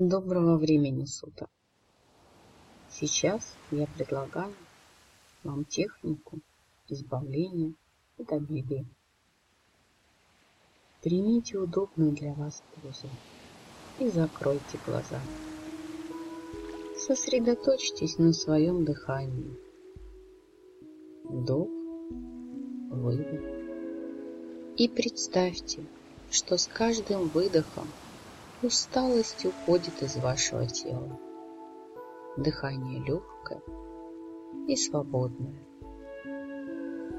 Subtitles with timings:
[0.00, 1.50] Доброго времени суток!
[2.88, 4.54] Сейчас я предлагаю
[5.44, 6.40] вам технику
[6.88, 7.74] избавления
[8.18, 8.86] от обиды.
[11.02, 13.10] Примите удобную для вас позу
[13.98, 15.20] и закройте глаза.
[16.96, 19.54] Сосредоточьтесь на своем дыхании.
[21.24, 21.68] Вдох,
[22.88, 23.42] выдох.
[24.78, 25.84] И представьте,
[26.30, 27.86] что с каждым выдохом
[28.62, 31.18] усталость уходит из вашего тела.
[32.36, 33.62] Дыхание легкое
[34.68, 35.66] и свободное.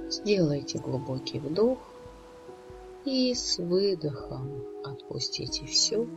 [0.09, 1.80] Сделайте глубокий вдох
[3.05, 6.08] и с выдохом отпустите все,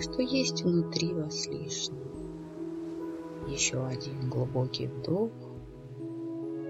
[0.00, 2.04] что есть внутри вас лишнего.
[3.48, 5.30] Еще один глубокий вдох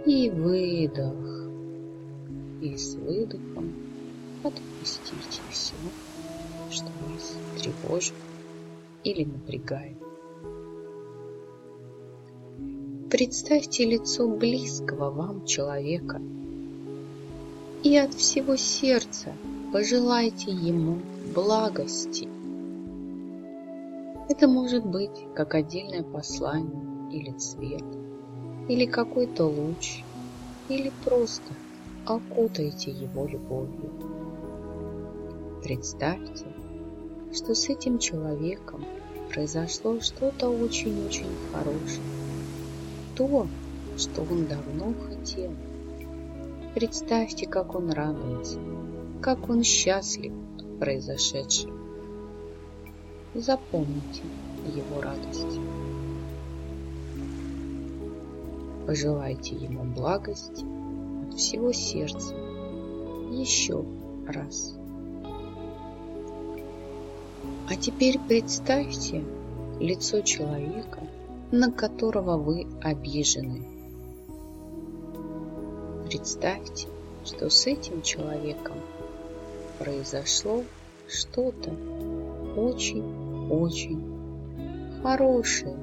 [0.07, 1.45] и выдох.
[2.61, 3.75] И с выдохом
[4.43, 5.75] отпустите все,
[6.71, 8.15] что вас тревожит
[9.05, 9.99] или напрягает.
[13.11, 16.21] Представьте лицо близкого вам человека
[17.85, 19.33] и от всего сердца
[19.73, 20.99] пожелайте ему
[21.35, 22.29] благости.
[24.31, 27.85] Это может быть как отдельное послание или цвет,
[28.69, 30.03] или какой-то луч,
[30.69, 31.53] или просто
[32.07, 33.93] окутайте его любовью.
[35.63, 36.54] Представьте,
[37.35, 38.85] что с этим человеком
[39.29, 42.01] произошло что-то очень-очень хорошее.
[43.17, 43.49] То,
[43.97, 45.53] что он давно хотел.
[46.75, 48.61] Представьте, как он радуется,
[49.21, 51.75] как он счастлив от произошедшего.
[53.35, 54.23] Запомните
[54.67, 55.59] его радость.
[58.87, 60.65] Пожелайте ему благости
[61.27, 62.35] от всего сердца
[63.33, 63.85] еще
[64.29, 64.77] раз.
[67.67, 69.25] А теперь представьте
[69.81, 71.01] лицо человека,
[71.51, 73.67] на которого вы обижены.
[76.05, 76.89] Представьте,
[77.25, 78.77] что с этим человеком
[79.79, 80.63] произошло
[81.09, 81.71] что-то
[82.55, 84.13] очень-очень
[85.03, 85.77] хорошее.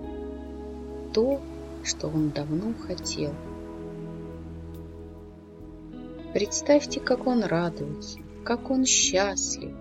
[1.14, 1.42] То,
[1.84, 3.34] что он давно хотел.
[6.34, 9.74] Представьте, как он радуется, как он счастлив,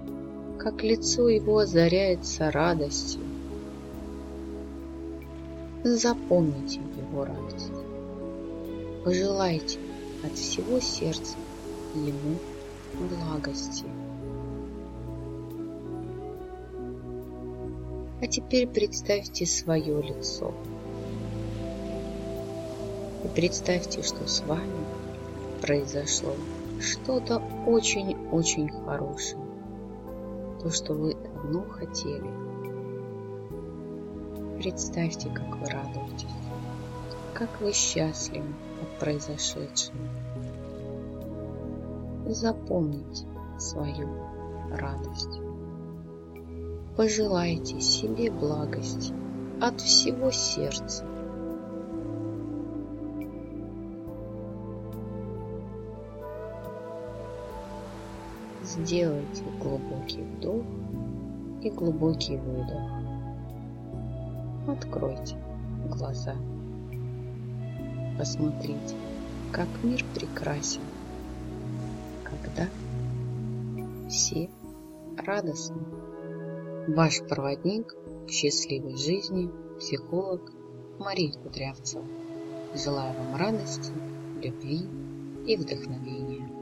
[0.62, 3.22] как лицо его озаряется радостью.
[5.82, 7.72] Запомните его радость.
[9.02, 9.78] Пожелайте
[10.22, 11.36] от всего сердца
[11.94, 12.36] ему
[13.08, 13.86] благости.
[18.20, 20.52] А теперь представьте свое лицо.
[23.24, 24.84] И представьте, что с вами
[25.62, 26.34] произошло
[26.80, 29.49] что-то очень-очень хорошее
[30.62, 32.30] то, что вы давно хотели.
[34.58, 36.26] Представьте, как вы радуетесь,
[37.32, 39.96] как вы счастливы от произошедшего.
[42.26, 43.26] Запомните
[43.58, 44.08] свою
[44.70, 45.40] радость.
[46.96, 49.14] Пожелайте себе благости
[49.60, 51.06] от всего сердца.
[58.62, 60.64] Сделайте глубокий вдох
[61.62, 63.00] и глубокий выдох.
[64.68, 65.36] Откройте
[65.88, 66.36] глаза.
[68.18, 68.96] Посмотрите,
[69.50, 70.82] как мир прекрасен,
[72.22, 72.68] когда
[74.10, 74.50] все
[75.16, 75.80] радостны.
[76.88, 77.94] Ваш проводник
[78.26, 80.52] к счастливой жизни, психолог
[80.98, 82.04] Мария Кудрявцева.
[82.74, 83.90] Желаю вам радости,
[84.42, 84.86] любви
[85.46, 86.59] и вдохновения.